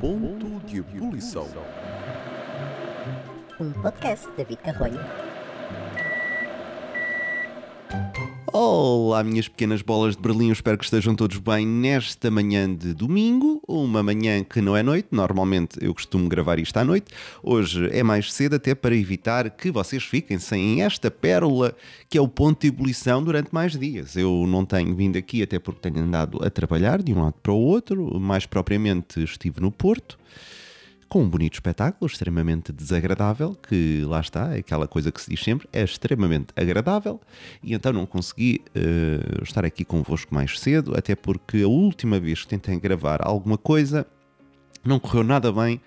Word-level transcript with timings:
Ponto 0.00 0.66
de 0.66 0.78
ebulição. 0.78 1.46
Um 3.60 3.72
podcast 3.72 4.26
de 4.30 4.36
David 4.36 4.58
Carrolho. 4.62 4.98
Olá, 8.50 9.22
minhas 9.22 9.48
pequenas 9.48 9.82
bolas 9.82 10.16
de 10.16 10.22
Berlim, 10.22 10.46
Eu 10.46 10.52
espero 10.54 10.78
que 10.78 10.84
estejam 10.84 11.14
todos 11.14 11.36
bem 11.36 11.66
nesta 11.66 12.30
manhã 12.30 12.74
de 12.74 12.94
domingo, 12.94 13.57
uma 13.68 14.02
manhã 14.02 14.42
que 14.42 14.62
não 14.62 14.74
é 14.74 14.82
noite, 14.82 15.08
normalmente 15.10 15.78
eu 15.80 15.92
costumo 15.92 16.28
gravar 16.28 16.58
isto 16.58 16.76
à 16.78 16.84
noite, 16.84 17.12
hoje 17.42 17.88
é 17.92 18.02
mais 18.02 18.32
cedo 18.32 18.56
até 18.56 18.74
para 18.74 18.96
evitar 18.96 19.50
que 19.50 19.70
vocês 19.70 20.02
fiquem 20.02 20.38
sem 20.38 20.82
esta 20.82 21.10
pérola 21.10 21.76
que 22.08 22.16
é 22.16 22.20
o 22.20 22.26
ponto 22.26 22.62
de 22.62 22.68
ebulição 22.68 23.22
durante 23.22 23.50
mais 23.52 23.78
dias. 23.78 24.16
Eu 24.16 24.46
não 24.48 24.64
tenho 24.64 24.94
vindo 24.96 25.18
aqui 25.18 25.42
até 25.42 25.58
porque 25.58 25.90
tenho 25.90 26.04
andado 26.04 26.42
a 26.42 26.48
trabalhar 26.48 27.02
de 27.02 27.12
um 27.12 27.22
lado 27.22 27.34
para 27.42 27.52
o 27.52 27.60
outro, 27.60 28.18
mais 28.18 28.46
propriamente 28.46 29.22
estive 29.22 29.60
no 29.60 29.70
Porto, 29.70 30.18
com 31.08 31.22
um 31.22 31.28
bonito 31.28 31.54
espetáculo, 31.54 32.06
extremamente 32.06 32.72
desagradável, 32.72 33.54
que 33.54 34.02
lá 34.04 34.20
está, 34.20 34.54
é 34.54 34.58
aquela 34.58 34.86
coisa 34.86 35.10
que 35.10 35.20
se 35.20 35.30
diz 35.30 35.40
sempre, 35.42 35.68
é 35.72 35.82
extremamente 35.82 36.48
agradável, 36.54 37.20
e 37.62 37.72
então 37.72 37.92
não 37.92 38.04
consegui 38.04 38.60
uh, 38.76 39.42
estar 39.42 39.64
aqui 39.64 39.84
convosco 39.84 40.34
mais 40.34 40.58
cedo, 40.60 40.96
até 40.96 41.16
porque 41.16 41.62
a 41.62 41.68
última 41.68 42.20
vez 42.20 42.42
que 42.42 42.48
tentei 42.48 42.78
gravar 42.78 43.20
alguma 43.22 43.56
coisa 43.56 44.06
não 44.84 45.00
correu 45.00 45.24
nada 45.24 45.50
bem, 45.50 45.80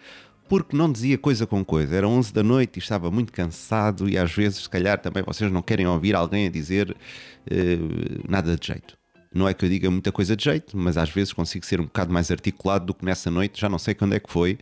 porque 0.50 0.76
não 0.76 0.92
dizia 0.92 1.18
coisa 1.18 1.48
com 1.48 1.64
coisa. 1.64 1.96
Era 1.96 2.08
11 2.08 2.34
da 2.34 2.44
noite 2.44 2.76
e 2.76 2.80
estava 2.80 3.10
muito 3.10 3.32
cansado, 3.32 4.10
e 4.10 4.18
às 4.18 4.34
vezes, 4.34 4.64
se 4.64 4.70
calhar, 4.70 5.00
também 5.00 5.24
vocês 5.24 5.52
não 5.52 5.62
querem 5.62 5.88
ouvir 5.88 6.16
alguém 6.16 6.48
a 6.48 6.50
dizer 6.50 6.92
uh, 6.92 8.30
nada 8.30 8.58
de 8.58 8.68
jeito. 8.68 8.98
Não 9.34 9.48
é 9.48 9.54
que 9.54 9.64
eu 9.64 9.70
diga 9.70 9.90
muita 9.90 10.12
coisa 10.12 10.36
de 10.36 10.44
jeito, 10.44 10.76
mas 10.76 10.98
às 10.98 11.10
vezes 11.10 11.32
consigo 11.32 11.66
ser 11.66 11.80
um 11.80 11.86
bocado 11.86 12.12
mais 12.12 12.30
articulado 12.30 12.88
do 12.88 12.94
que 12.94 13.06
nessa 13.06 13.32
noite, 13.32 13.62
já 13.62 13.70
não 13.70 13.80
sei 13.80 13.94
quando 13.94 14.14
é 14.14 14.20
que 14.20 14.30
foi. 14.30 14.58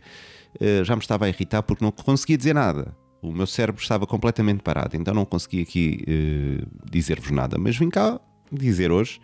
Uh, 0.56 0.84
já 0.84 0.96
me 0.96 1.02
estava 1.02 1.26
a 1.26 1.28
irritar 1.28 1.62
porque 1.62 1.84
não 1.84 1.92
conseguia 1.92 2.36
dizer 2.36 2.54
nada. 2.54 2.94
O 3.22 3.32
meu 3.32 3.46
cérebro 3.46 3.80
estava 3.80 4.06
completamente 4.06 4.62
parado, 4.62 4.96
então 4.96 5.12
não 5.12 5.24
consegui 5.24 5.62
aqui 5.62 6.04
uh, 6.08 6.66
dizer-vos 6.90 7.30
nada. 7.30 7.58
Mas 7.58 7.76
vim 7.76 7.90
cá 7.90 8.18
dizer 8.50 8.90
hoje, 8.90 9.20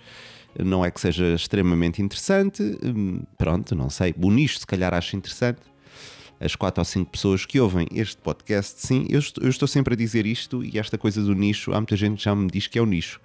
não 0.63 0.85
é 0.85 0.91
que 0.91 1.01
seja 1.01 1.35
extremamente 1.35 2.01
interessante, 2.01 2.63
hum, 2.83 3.23
pronto, 3.37 3.75
não 3.75 3.91
sei. 3.91 4.15
O 4.21 4.31
nicho, 4.31 4.59
se 4.59 4.67
calhar, 4.67 4.95
acho 4.95 5.17
interessante. 5.17 5.61
As 6.39 6.55
quatro 6.55 6.83
ou 6.83 6.85
cinco 6.85 7.11
pessoas 7.11 7.47
que 7.47 7.59
ouvem 7.59 7.87
este 7.93 8.21
podcast, 8.21 8.87
sim, 8.87 9.07
eu 9.09 9.19
estou, 9.19 9.43
eu 9.43 9.49
estou 9.49 9.67
sempre 9.67 9.95
a 9.95 9.97
dizer 9.97 10.27
isto 10.27 10.63
e 10.63 10.79
esta 10.79 10.99
coisa 10.99 11.23
do 11.23 11.35
nicho, 11.35 11.73
há 11.73 11.77
muita 11.77 11.97
gente 11.97 12.19
que 12.19 12.25
já 12.25 12.35
me 12.35 12.47
diz 12.49 12.67
que 12.67 12.79
é 12.79 12.83
o 12.83 12.87
nicho. 12.87 13.21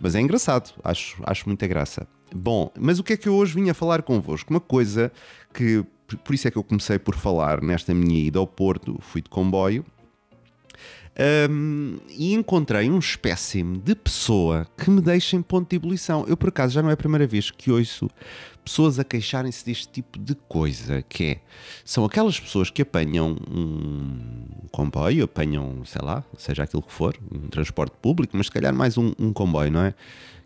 Mas 0.00 0.16
é 0.16 0.20
engraçado, 0.20 0.74
acho, 0.82 1.16
acho 1.22 1.48
muita 1.48 1.64
graça. 1.68 2.08
Bom, 2.34 2.72
mas 2.78 2.98
o 2.98 3.04
que 3.04 3.12
é 3.12 3.16
que 3.16 3.28
eu 3.28 3.34
hoje 3.34 3.54
vim 3.54 3.70
a 3.70 3.74
falar 3.74 4.02
convosco? 4.02 4.52
Uma 4.52 4.60
coisa 4.60 5.12
que, 5.54 5.84
por 6.24 6.34
isso 6.34 6.46
é 6.46 6.50
que 6.50 6.56
eu 6.56 6.62
comecei 6.62 6.98
por 6.98 7.16
falar 7.16 7.60
nesta 7.60 7.92
minha 7.94 8.20
ida 8.20 8.38
ao 8.38 8.46
Porto, 8.46 8.98
fui 9.00 9.20
de 9.20 9.28
comboio, 9.28 9.84
um, 11.50 11.96
e 12.10 12.34
encontrei 12.34 12.90
um 12.90 12.98
espécime 12.98 13.78
de 13.78 13.94
pessoa 13.94 14.66
que 14.76 14.90
me 14.90 15.00
deixa 15.00 15.34
em 15.34 15.40
ponto 15.40 15.70
de 15.70 15.76
ebulição. 15.76 16.26
Eu, 16.28 16.36
por 16.36 16.50
acaso, 16.50 16.74
já 16.74 16.82
não 16.82 16.90
é 16.90 16.92
a 16.92 16.96
primeira 16.96 17.26
vez 17.26 17.50
que 17.50 17.70
ouço 17.70 18.10
pessoas 18.62 18.98
a 18.98 19.04
queixarem-se 19.04 19.64
deste 19.64 19.88
tipo 19.88 20.18
de 20.18 20.34
coisa, 20.34 21.00
que 21.02 21.24
é, 21.24 21.40
são 21.84 22.04
aquelas 22.04 22.38
pessoas 22.38 22.68
que 22.68 22.82
apanham 22.82 23.36
um 23.50 24.66
comboio, 24.70 25.24
apanham, 25.24 25.84
sei 25.84 26.02
lá, 26.02 26.22
seja 26.36 26.64
aquilo 26.64 26.82
que 26.82 26.92
for, 26.92 27.16
um 27.32 27.48
transporte 27.48 27.94
público, 28.02 28.36
mas 28.36 28.46
se 28.46 28.52
calhar 28.52 28.74
mais 28.74 28.98
um, 28.98 29.12
um 29.18 29.32
comboio, 29.32 29.70
não 29.70 29.84
é? 29.84 29.94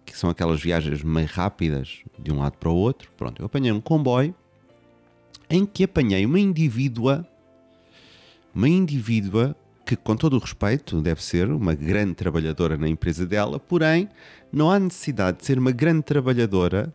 Que 0.04 0.16
são 0.16 0.30
aquelas 0.30 0.60
viagens 0.60 1.02
meio 1.02 1.26
rápidas 1.26 2.00
de 2.18 2.30
um 2.30 2.38
lado 2.38 2.58
para 2.58 2.70
o 2.70 2.76
outro. 2.76 3.10
Pronto, 3.16 3.40
eu 3.40 3.46
apanhei 3.46 3.72
um 3.72 3.80
comboio 3.80 4.34
em 5.50 5.66
que 5.66 5.84
apanhei 5.84 6.24
uma 6.24 6.38
indivídua, 6.38 7.26
uma 8.54 8.68
indivídua 8.68 9.56
que, 9.84 9.96
com 9.96 10.14
todo 10.14 10.36
o 10.36 10.38
respeito, 10.38 11.00
deve 11.02 11.22
ser 11.22 11.50
uma 11.50 11.74
grande 11.74 12.14
trabalhadora 12.14 12.76
na 12.76 12.88
empresa 12.88 13.26
dela, 13.26 13.58
porém, 13.58 14.08
não 14.52 14.70
há 14.70 14.78
necessidade 14.78 15.38
de 15.38 15.44
ser 15.44 15.58
uma 15.58 15.72
grande 15.72 16.02
trabalhadora 16.02 16.94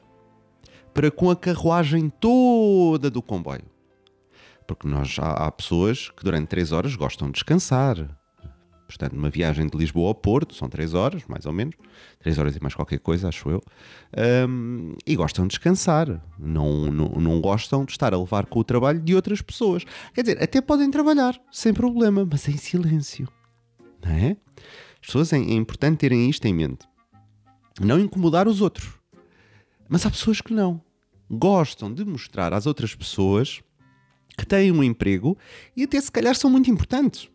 para 0.93 1.11
com 1.11 1.29
a 1.29 1.35
carruagem 1.35 2.09
toda 2.09 3.11
do 3.11 3.21
comboio. 3.21 3.65
Porque 4.65 4.87
nós 4.87 5.17
há, 5.19 5.45
há 5.45 5.51
pessoas 5.51 6.09
que 6.09 6.23
durante 6.23 6.47
3 6.47 6.71
horas 6.71 6.95
gostam 6.95 7.27
de 7.27 7.33
descansar. 7.33 8.17
Portanto, 8.87 9.13
numa 9.13 9.29
viagem 9.29 9.67
de 9.67 9.75
Lisboa 9.75 10.09
ao 10.09 10.15
Porto, 10.15 10.53
são 10.53 10.69
3 10.69 10.93
horas, 10.93 11.23
mais 11.27 11.45
ou 11.45 11.51
menos, 11.51 11.75
3 12.19 12.37
horas 12.37 12.55
e 12.55 12.61
mais 12.61 12.75
qualquer 12.75 12.99
coisa, 12.99 13.27
acho 13.27 13.49
eu, 13.49 13.63
um, 14.47 14.93
e 15.05 15.15
gostam 15.15 15.45
de 15.45 15.49
descansar, 15.49 16.21
não, 16.37 16.91
não, 16.91 17.09
não 17.09 17.41
gostam 17.41 17.83
de 17.83 17.91
estar 17.91 18.13
a 18.13 18.19
levar 18.19 18.45
com 18.45 18.59
o 18.59 18.63
trabalho 18.63 18.99
de 18.99 19.15
outras 19.15 19.41
pessoas. 19.41 19.83
Quer 20.13 20.21
dizer, 20.21 20.43
até 20.43 20.61
podem 20.61 20.91
trabalhar, 20.91 21.39
sem 21.51 21.73
problema, 21.73 22.27
mas 22.29 22.47
em 22.47 22.57
silêncio, 22.57 23.27
não 24.03 24.11
é? 24.11 24.37
As 25.01 25.07
pessoas, 25.07 25.33
é, 25.33 25.37
é 25.37 25.53
importante 25.53 25.99
terem 25.99 26.29
isto 26.29 26.45
em 26.45 26.53
mente. 26.53 26.87
Não 27.81 27.99
incomodar 27.99 28.47
os 28.47 28.61
outros. 28.61 28.93
Mas 29.89 30.05
há 30.05 30.11
pessoas 30.11 30.41
que 30.41 30.53
não. 30.53 30.81
Gostam 31.29 31.91
de 31.93 32.05
mostrar 32.05 32.53
às 32.53 32.65
outras 32.65 32.95
pessoas 32.95 33.61
que 34.37 34.45
têm 34.45 34.71
um 34.71 34.83
emprego 34.83 35.37
e 35.75 35.83
até 35.83 35.99
se 35.99 36.11
calhar 36.11 36.35
são 36.35 36.49
muito 36.49 36.69
importantes 36.69 37.29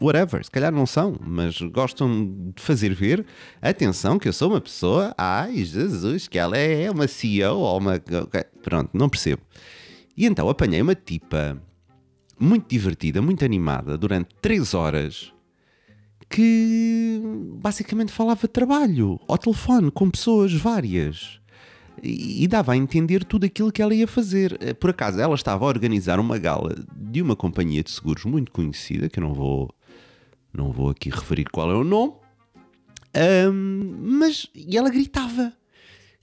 whatever, 0.00 0.44
se 0.44 0.50
calhar 0.50 0.72
não 0.72 0.86
são, 0.86 1.16
mas 1.20 1.60
gostam 1.60 2.52
de 2.54 2.62
fazer 2.62 2.94
ver, 2.94 3.24
atenção, 3.60 4.18
que 4.18 4.28
eu 4.28 4.32
sou 4.32 4.50
uma 4.50 4.60
pessoa, 4.60 5.14
ai 5.16 5.64
Jesus, 5.64 6.28
que 6.28 6.38
ela 6.38 6.56
é 6.56 6.90
uma 6.90 7.06
CEO 7.06 7.58
ou 7.58 7.78
uma. 7.78 8.02
Pronto, 8.62 8.90
não 8.92 9.08
percebo. 9.08 9.42
E 10.16 10.26
então 10.26 10.48
apanhei 10.48 10.80
uma 10.80 10.94
tipa 10.94 11.60
muito 12.38 12.68
divertida, 12.68 13.22
muito 13.22 13.44
animada, 13.44 13.96
durante 13.96 14.28
3 14.42 14.74
horas, 14.74 15.32
que 16.28 17.20
basicamente 17.60 18.12
falava 18.12 18.40
de 18.42 18.48
trabalho, 18.48 19.20
ao 19.28 19.38
telefone, 19.38 19.90
com 19.90 20.10
pessoas 20.10 20.52
várias. 20.52 21.40
E, 22.02 22.46
dava 22.48 22.72
a 22.72 22.76
entender 22.76 23.24
tudo 23.24 23.46
aquilo 23.46 23.72
que 23.72 23.80
ela 23.80 23.94
ia 23.94 24.06
fazer. 24.06 24.58
Por 24.80 24.90
acaso, 24.90 25.20
ela 25.20 25.34
estava 25.34 25.64
a 25.64 25.68
organizar 25.68 26.18
uma 26.20 26.38
gala 26.38 26.74
de 26.94 27.22
uma 27.22 27.34
companhia 27.34 27.82
de 27.82 27.90
seguros 27.90 28.24
muito 28.24 28.52
conhecida, 28.52 29.08
que 29.08 29.18
eu 29.18 29.22
não 29.22 29.32
vou 29.32 29.74
não 30.52 30.70
vou 30.70 30.90
aqui 30.90 31.10
referir 31.10 31.46
qual 31.50 31.70
é 31.70 31.74
o 31.74 31.82
nome, 31.82 32.14
um, 33.52 33.96
mas 34.18 34.48
e 34.54 34.76
ela 34.76 34.90
gritava, 34.90 35.52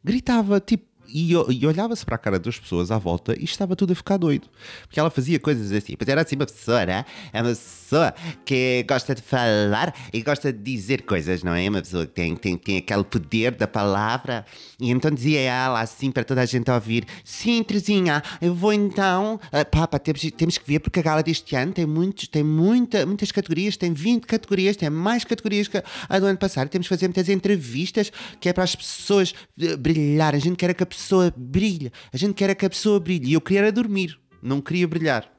gritava, 0.03 0.59
tipo, 0.59 0.85
e, 1.07 1.31
e 1.31 1.67
olhava-se 1.67 2.06
para 2.06 2.16
a 2.16 2.17
cara 2.17 2.39
das 2.39 2.59
pessoas 2.59 2.91
à 2.91 2.97
volta 2.97 3.35
e 3.39 3.44
estava 3.44 3.75
tudo 3.75 3.94
a 3.94 3.95
ficar 3.95 4.17
doido. 4.17 4.47
Porque 4.84 5.00
ela 5.00 5.09
fazia 5.09 5.39
coisas 5.39 5.72
assim. 5.72 5.95
Mas 6.00 6.07
era 6.07 6.22
assim 6.22 6.35
uma 6.35 6.45
pessoa, 6.45 6.85
né? 6.85 7.06
É 7.34 7.41
uma 7.41 7.50
pessoa 7.50 8.13
que 8.45 8.85
gosta 8.88 9.13
de 9.16 9.22
falar 9.22 9.94
e 10.13 10.22
gosta 10.22 10.51
de 10.51 10.59
dizer 10.59 11.03
coisas, 11.03 11.44
não 11.44 11.53
é? 11.53 11.67
Uma 11.69 11.81
pessoa 11.81 12.06
que 12.06 12.13
tem, 12.13 12.35
tem, 12.35 12.57
tem 12.57 12.78
aquele 12.78 13.03
poder 13.03 13.51
da 13.51 13.67
palavra. 13.67 14.45
E 14.79 14.89
então 14.89 15.12
dizia 15.12 15.39
ela 15.41 15.81
assim 15.81 16.12
para 16.12 16.23
toda 16.23 16.41
a 16.41 16.45
gente 16.45 16.69
ouvir: 16.72 17.06
Sim, 17.23 17.63
Terezinha, 17.63 18.23
eu 18.41 18.53
vou 18.53 18.73
então. 18.73 19.39
Uh, 19.47 19.66
pá, 19.69 19.88
temos, 20.00 20.22
temos 20.38 20.57
que 20.57 20.68
ver 20.68 20.79
porque 20.79 21.00
a 21.00 21.03
gala 21.03 21.23
deste 21.23 21.56
ano 21.56 21.73
tem, 21.73 21.85
muitos, 21.85 22.28
tem 22.28 22.44
muita, 22.44 23.06
muitas 23.06 23.31
categorias, 23.31 23.75
tem 23.75 23.94
20 23.94 24.25
categorias, 24.25 24.78
tem 24.78 24.89
mais 24.89 25.23
categorias 25.23 25.68
que 25.68 25.81
a 26.09 26.19
do 26.19 26.25
ano 26.25 26.38
passado. 26.38 26.69
Temos 26.69 26.88
que 26.88 26.94
fazer 26.95 27.07
muitas 27.07 27.29
entrevistas 27.29 28.12
que 28.39 28.50
é 28.50 28.53
para 28.53 28.63
as 28.63 28.75
pessoas 28.75 29.33
uh, 29.59 29.78
brilhar. 29.78 30.33
A 30.35 30.39
gente 30.39 30.56
quer 30.56 30.73
que 30.73 30.83
pessoa 30.96 31.34
brilhe. 31.35 31.91
A 32.13 32.18
gente 32.18 32.34
quer 32.34 32.53
que 32.56 32.66
a 32.66 32.69
pessoa 32.69 33.00
brilhe. 33.00 33.31
E 33.31 33.34
eu 33.34 33.41
queria 33.41 33.62
era 33.62 33.72
dormir, 33.72 34.19
não 34.41 34.62
queria 34.62 34.88
brilhar. 34.88 35.31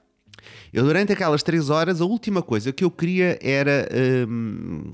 Eu, 0.73 0.85
durante 0.85 1.13
aquelas 1.13 1.43
três 1.43 1.71
horas, 1.71 2.01
a 2.01 2.05
última 2.05 2.43
coisa 2.43 2.73
que 2.73 2.85
eu 2.85 2.91
queria 2.91 3.39
era. 3.41 3.89
Hum, 4.29 4.93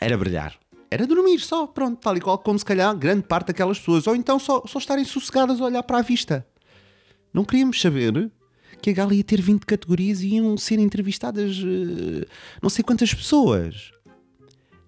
era 0.00 0.16
brilhar. 0.16 0.54
Era 0.90 1.06
dormir 1.06 1.38
só, 1.40 1.66
pronto, 1.66 2.00
tal 2.00 2.16
e 2.16 2.20
qual 2.20 2.38
como 2.38 2.58
se 2.58 2.64
calhar 2.64 2.96
grande 2.96 3.22
parte 3.22 3.48
daquelas 3.48 3.78
pessoas. 3.78 4.06
Ou 4.06 4.16
então 4.16 4.38
só, 4.38 4.62
só 4.66 4.78
estarem 4.78 5.04
sossegadas 5.04 5.60
a 5.60 5.64
olhar 5.64 5.82
para 5.82 5.98
a 5.98 6.02
vista. 6.02 6.46
Não 7.32 7.44
queríamos 7.44 7.80
saber 7.80 8.30
que 8.80 8.90
a 8.90 8.92
gala 8.92 9.14
ia 9.14 9.24
ter 9.24 9.40
20 9.40 9.66
categorias 9.66 10.20
e 10.20 10.34
iam 10.36 10.56
ser 10.56 10.78
entrevistadas 10.78 11.58
uh, 11.58 12.26
não 12.62 12.70
sei 12.70 12.82
quantas 12.82 13.12
pessoas. 13.12 13.90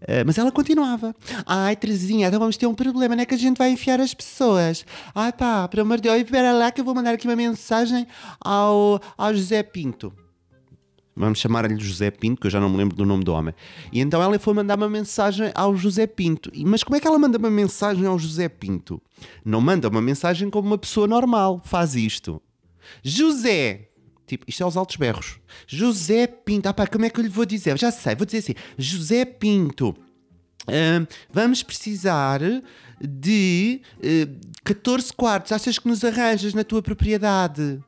Uh, 0.02 0.24
mas 0.24 0.38
ela 0.38 0.50
continuava. 0.50 1.14
Ai, 1.46 1.76
Terezinha, 1.76 2.28
então 2.28 2.40
vamos 2.40 2.56
ter 2.56 2.66
um 2.66 2.74
problema, 2.74 3.14
não 3.14 3.22
é 3.22 3.26
que 3.26 3.34
a 3.34 3.38
gente 3.38 3.58
vai 3.58 3.70
enfiar 3.70 4.00
as 4.00 4.14
pessoas. 4.14 4.84
Ai 5.14 5.32
pá, 5.32 5.68
pelo 5.68 5.82
amor 5.82 5.96
de 5.96 6.04
Deus, 6.04 6.16
espera 6.16 6.52
lá 6.52 6.70
que 6.70 6.80
eu 6.80 6.84
vou 6.84 6.94
mandar 6.94 7.14
aqui 7.14 7.26
uma 7.26 7.36
mensagem 7.36 8.06
ao, 8.40 9.00
ao 9.16 9.34
José 9.34 9.62
Pinto. 9.62 10.12
Vamos 11.14 11.38
chamar-lhe 11.38 11.78
José 11.78 12.10
Pinto, 12.10 12.40
que 12.40 12.46
eu 12.46 12.50
já 12.50 12.58
não 12.58 12.70
me 12.70 12.78
lembro 12.78 12.96
do 12.96 13.04
nome 13.04 13.22
do 13.22 13.32
homem. 13.32 13.54
E 13.92 14.00
então 14.00 14.22
ela 14.22 14.38
foi 14.38 14.54
mandar 14.54 14.78
uma 14.78 14.88
mensagem 14.88 15.50
ao 15.54 15.76
José 15.76 16.06
Pinto. 16.06 16.50
Mas 16.64 16.82
como 16.82 16.96
é 16.96 17.00
que 17.00 17.06
ela 17.06 17.18
manda 17.18 17.36
uma 17.36 17.50
mensagem 17.50 18.06
ao 18.06 18.18
José 18.18 18.48
Pinto? 18.48 19.02
Não 19.44 19.60
manda 19.60 19.88
uma 19.88 20.00
mensagem 20.00 20.48
como 20.48 20.68
uma 20.68 20.78
pessoa 20.78 21.06
normal. 21.06 21.60
Faz 21.62 21.94
isto. 21.94 22.40
José, 23.02 23.89
Tipo, 24.30 24.44
isto 24.46 24.62
é 24.62 24.66
os 24.66 24.76
altos 24.76 24.94
berros. 24.94 25.40
José 25.66 26.28
Pinto. 26.28 26.68
Ah 26.68 26.72
pá, 26.72 26.86
como 26.86 27.04
é 27.04 27.10
que 27.10 27.18
eu 27.18 27.24
lhe 27.24 27.28
vou 27.28 27.44
dizer? 27.44 27.76
Já 27.76 27.90
sei, 27.90 28.14
vou 28.14 28.24
dizer 28.24 28.38
assim. 28.38 28.54
José 28.78 29.24
Pinto. 29.24 29.92
ah, 30.68 31.04
vamos 31.32 31.64
precisar 31.64 32.40
de 33.00 33.80
ah, 33.96 34.48
14 34.62 35.12
quartos. 35.12 35.50
Achas 35.50 35.80
que 35.80 35.88
nos 35.88 36.04
arranjas 36.04 36.54
na 36.54 36.62
tua 36.62 36.80
propriedade? 36.80 37.80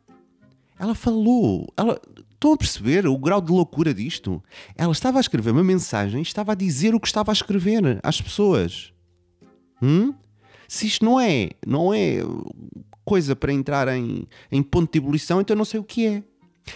Ela 0.76 0.96
falou. 0.96 1.72
Ela, 1.76 2.00
estão 2.32 2.54
a 2.54 2.56
perceber 2.56 3.06
o 3.06 3.16
grau 3.16 3.40
de 3.40 3.52
loucura 3.52 3.94
disto? 3.94 4.42
Ela 4.76 4.90
estava 4.90 5.18
a 5.18 5.20
escrever 5.20 5.52
uma 5.52 5.62
mensagem 5.62 6.18
e 6.18 6.22
estava 6.22 6.50
a 6.50 6.56
dizer 6.56 6.92
o 6.92 6.98
que 6.98 7.06
estava 7.06 7.30
a 7.30 7.32
escrever 7.34 8.00
às 8.02 8.20
pessoas. 8.20 8.92
Hum? 9.80 10.12
Se 10.66 10.88
isto 10.88 11.04
não 11.04 11.20
é, 11.20 11.50
não 11.64 11.94
é 11.94 12.18
coisa 13.04 13.36
para 13.36 13.52
entrar 13.52 13.86
em, 13.88 14.26
em 14.50 14.60
ponto 14.60 14.90
de 14.90 14.98
ebulição, 14.98 15.40
então 15.40 15.54
não 15.54 15.64
sei 15.64 15.78
o 15.78 15.84
que 15.84 16.06
é. 16.06 16.22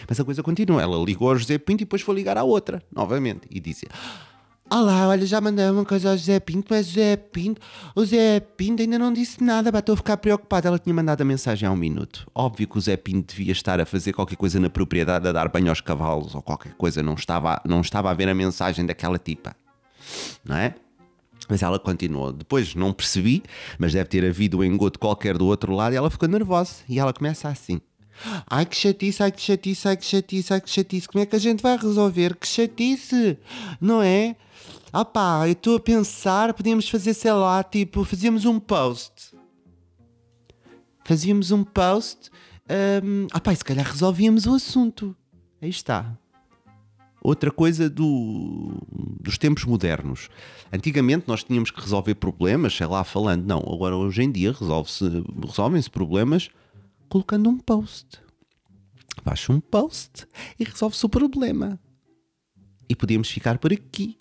Mas 0.08 0.18
a 0.18 0.24
coisa 0.24 0.42
continua. 0.42 0.82
Ela 0.82 0.96
ligou 1.04 1.28
ao 1.28 1.36
José 1.36 1.58
Pinto 1.58 1.82
e 1.82 1.84
depois 1.84 2.02
foi 2.02 2.14
ligar 2.14 2.36
à 2.36 2.44
outra, 2.44 2.82
novamente, 2.94 3.46
e 3.50 3.60
disse: 3.60 3.86
Olá, 4.68 5.06
olha, 5.06 5.24
já 5.24 5.40
mandei 5.40 5.70
uma 5.70 5.84
coisa 5.84 6.10
ao 6.10 6.16
José 6.16 6.40
Pinto, 6.40 6.66
mas 6.70 6.88
José 6.88 7.16
Pinto, 7.16 7.60
o 7.94 8.00
José 8.00 8.40
Pinto 8.40 8.82
ainda 8.82 8.98
não 8.98 9.12
disse 9.12 9.42
nada, 9.42 9.76
estou 9.78 9.92
a 9.92 9.96
ficar 9.96 10.16
preocupada. 10.16 10.66
Ela 10.66 10.78
tinha 10.78 10.92
mandado 10.92 11.20
a 11.20 11.24
mensagem 11.24 11.68
há 11.68 11.70
um 11.70 11.76
minuto. 11.76 12.26
Óbvio 12.34 12.66
que 12.66 12.76
o 12.76 12.80
José 12.80 12.96
Pinto 12.96 13.32
devia 13.32 13.52
estar 13.52 13.80
a 13.80 13.86
fazer 13.86 14.12
qualquer 14.12 14.34
coisa 14.34 14.58
na 14.58 14.68
propriedade, 14.68 15.28
a 15.28 15.32
dar 15.32 15.48
banho 15.48 15.68
aos 15.68 15.80
cavalos 15.80 16.34
ou 16.34 16.42
qualquer 16.42 16.74
coisa, 16.74 17.00
não 17.00 17.14
estava, 17.14 17.62
não 17.64 17.80
estava 17.80 18.10
a 18.10 18.14
ver 18.14 18.28
a 18.28 18.34
mensagem 18.34 18.84
daquela 18.84 19.18
tipa, 19.18 19.54
não 20.44 20.56
é? 20.56 20.74
Mas 21.48 21.62
ela 21.62 21.78
continuou. 21.78 22.32
Depois 22.32 22.74
não 22.74 22.92
percebi, 22.92 23.44
mas 23.78 23.92
deve 23.92 24.08
ter 24.08 24.24
havido 24.24 24.58
um 24.58 24.64
engodo 24.64 24.98
qualquer 24.98 25.38
do 25.38 25.46
outro 25.46 25.72
lado 25.72 25.92
e 25.92 25.96
ela 25.96 26.10
ficou 26.10 26.28
nervosa. 26.28 26.82
E 26.88 26.98
ela 26.98 27.12
começa 27.12 27.48
assim. 27.48 27.80
Ai 28.46 28.66
que 28.66 28.76
chatice, 28.76 29.22
ai 29.22 29.32
que 29.32 29.40
chatice, 29.40 29.88
ai 29.88 29.96
que 29.96 30.04
chatice, 30.04 30.52
ai 30.52 30.60
que 30.60 30.70
chatice. 30.70 31.08
Como 31.08 31.22
é 31.22 31.26
que 31.26 31.36
a 31.36 31.38
gente 31.38 31.62
vai 31.62 31.76
resolver? 31.76 32.36
Que 32.36 32.46
chatice, 32.46 33.38
não 33.80 34.02
é? 34.02 34.36
Ah 34.92 35.04
pá, 35.04 35.46
eu 35.46 35.52
estou 35.52 35.76
a 35.76 35.80
pensar, 35.80 36.54
podíamos 36.54 36.88
fazer, 36.88 37.14
sei 37.14 37.32
lá, 37.32 37.62
tipo, 37.62 38.04
fazíamos 38.04 38.44
um 38.44 38.58
post. 38.58 39.36
Fazíamos 41.04 41.50
um 41.50 41.62
post. 41.62 42.30
Um, 43.04 43.26
ah 43.32 43.40
pá, 43.40 43.54
se 43.54 43.64
calhar 43.64 43.86
resolvíamos 43.86 44.46
o 44.46 44.54
assunto. 44.54 45.14
Aí 45.60 45.68
está. 45.68 46.16
Outra 47.22 47.50
coisa 47.50 47.90
do, 47.90 48.80
dos 49.20 49.36
tempos 49.36 49.64
modernos. 49.64 50.28
Antigamente 50.72 51.24
nós 51.26 51.42
tínhamos 51.42 51.70
que 51.70 51.80
resolver 51.80 52.14
problemas, 52.14 52.74
sei 52.76 52.86
lá, 52.86 53.02
falando. 53.02 53.44
Não, 53.44 53.58
agora 53.58 53.96
hoje 53.96 54.22
em 54.22 54.30
dia 54.30 54.52
resolve-se, 54.52 55.24
resolvem-se 55.44 55.90
problemas 55.90 56.50
colocando 57.08 57.48
um 57.48 57.58
post. 57.58 58.20
Baixa 59.24 59.52
um 59.52 59.60
post 59.60 60.26
e 60.58 60.64
resolve-se 60.64 61.04
o 61.04 61.08
problema. 61.08 61.80
E 62.88 62.94
podíamos 62.94 63.28
ficar 63.28 63.58
por 63.58 63.72
aqui, 63.72 64.18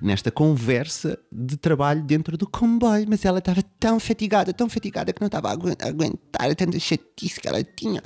nesta 0.00 0.30
conversa 0.30 1.18
de 1.30 1.56
trabalho 1.56 2.02
dentro 2.02 2.36
do 2.36 2.48
comboio. 2.48 3.06
Mas 3.08 3.24
ela 3.24 3.38
estava 3.38 3.62
tão 3.78 3.98
fatigada, 3.98 4.52
tão 4.52 4.68
fatigada, 4.68 5.12
que 5.12 5.20
não 5.20 5.26
estava 5.26 5.48
a 5.48 5.52
aguentar 5.52 6.54
tanta 6.54 6.78
chatice 6.78 7.40
que 7.40 7.48
ela 7.48 7.62
tinha. 7.62 8.02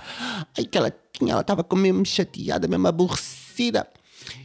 Ai, 0.56 0.64
que 0.64 0.78
ela 0.78 0.90
tinha, 1.12 1.32
ela 1.32 1.42
estava 1.42 1.66
mesmo 1.76 2.04
chateada, 2.06 2.66
mesmo 2.66 2.86
aborrecida. 2.86 3.86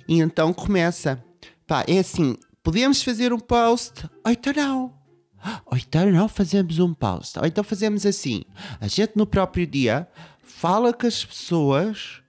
E 0.07 0.19
então 0.19 0.53
começa. 0.53 1.23
Pá, 1.67 1.83
é 1.87 1.99
assim, 1.99 2.37
podemos 2.61 3.01
fazer 3.01 3.33
um 3.33 3.39
post? 3.39 4.05
Ou 4.23 4.31
então 4.31 4.53
não. 4.53 5.04
Ou 5.65 5.77
então 5.77 6.11
não 6.11 6.27
fazemos 6.27 6.79
um 6.79 6.93
post. 6.93 7.37
Ou 7.39 7.45
então 7.45 7.63
fazemos 7.63 8.05
assim. 8.05 8.43
A 8.79 8.87
gente 8.87 9.13
no 9.15 9.25
próprio 9.25 9.65
dia 9.65 10.07
fala 10.43 10.93
com 10.93 11.07
as 11.07 11.23
pessoas. 11.23 12.21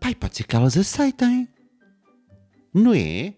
Pai, 0.00 0.14
pode 0.14 0.36
ser 0.36 0.44
que 0.44 0.56
elas 0.56 0.76
aceitem. 0.76 1.48
Não 2.72 2.92
é? 2.92 3.34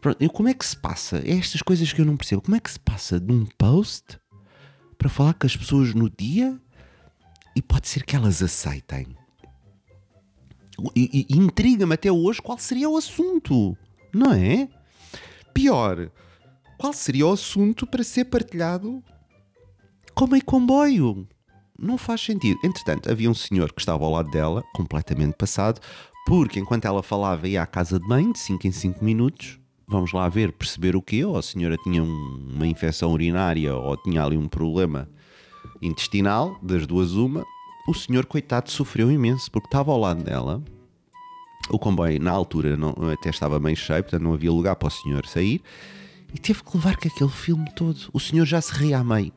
Pronto, 0.00 0.22
e 0.22 0.28
como 0.28 0.48
é 0.48 0.54
que 0.54 0.64
se 0.64 0.76
passa? 0.76 1.18
É 1.18 1.32
estas 1.32 1.62
coisas 1.62 1.92
que 1.92 2.00
eu 2.00 2.04
não 2.04 2.16
percebo. 2.16 2.42
Como 2.42 2.56
é 2.56 2.60
que 2.60 2.70
se 2.70 2.80
passa 2.80 3.20
de 3.20 3.32
um 3.32 3.44
post 3.58 4.18
para 4.96 5.08
falar 5.08 5.34
com 5.34 5.46
as 5.46 5.56
pessoas 5.56 5.94
no 5.94 6.08
dia 6.08 6.58
e 7.54 7.62
pode 7.62 7.88
ser 7.88 8.04
que 8.04 8.16
elas 8.16 8.42
aceitem? 8.42 9.16
Intriga-me 10.94 11.94
até 11.94 12.12
hoje 12.12 12.42
qual 12.42 12.58
seria 12.58 12.88
o 12.88 12.96
assunto, 12.96 13.76
não 14.12 14.32
é? 14.32 14.68
Pior, 15.54 16.10
qual 16.78 16.92
seria 16.92 17.26
o 17.26 17.32
assunto 17.32 17.86
para 17.86 18.04
ser 18.04 18.26
partilhado 18.26 19.02
com 20.14 20.26
meio 20.26 20.44
comboio? 20.44 21.26
Não 21.78 21.98
faz 21.98 22.22
sentido. 22.22 22.58
Entretanto, 22.64 23.10
havia 23.10 23.30
um 23.30 23.34
senhor 23.34 23.72
que 23.72 23.80
estava 23.80 24.04
ao 24.04 24.10
lado 24.10 24.30
dela, 24.30 24.62
completamente 24.74 25.34
passado, 25.34 25.80
porque 26.26 26.58
enquanto 26.58 26.86
ela 26.86 27.02
falava 27.02 27.46
ia 27.46 27.62
à 27.62 27.66
casa 27.66 28.00
de 28.00 28.06
banho, 28.06 28.32
de 28.32 28.38
5 28.38 28.66
em 28.66 28.72
5 28.72 29.04
minutos, 29.04 29.58
vamos 29.86 30.12
lá 30.12 30.28
ver, 30.28 30.52
perceber 30.52 30.96
o 30.96 31.02
quê? 31.02 31.24
Ou 31.24 31.36
a 31.36 31.42
senhora 31.42 31.76
tinha 31.78 32.02
um, 32.02 32.48
uma 32.54 32.66
infecção 32.66 33.12
urinária 33.12 33.74
ou 33.74 33.96
tinha 33.96 34.24
ali 34.24 34.36
um 34.36 34.48
problema 34.48 35.08
intestinal, 35.82 36.58
das 36.62 36.86
duas 36.86 37.12
uma, 37.12 37.44
o 37.86 37.94
senhor, 37.94 38.26
coitado, 38.26 38.70
sofreu 38.70 39.10
imenso 39.12 39.50
porque 39.50 39.68
estava 39.68 39.92
ao 39.92 40.00
lado 40.00 40.24
dela. 40.24 40.62
O 41.70 41.78
comboio, 41.78 42.20
na 42.20 42.32
altura, 42.32 42.76
não, 42.76 42.94
até 43.12 43.30
estava 43.30 43.60
bem 43.60 43.76
cheio, 43.76 44.02
portanto 44.02 44.22
não 44.22 44.34
havia 44.34 44.50
lugar 44.50 44.74
para 44.76 44.88
o 44.88 44.90
senhor 44.90 45.24
sair. 45.26 45.62
E 46.36 46.38
teve 46.38 46.62
que 46.62 46.76
levar 46.76 46.98
com 46.98 47.08
aquele 47.08 47.30
filme 47.30 47.64
todo. 47.74 47.98
O 48.12 48.20
senhor 48.20 48.44
já 48.44 48.60
se 48.60 48.70
ria 48.70 48.98
a 48.98 49.02
meio. 49.02 49.32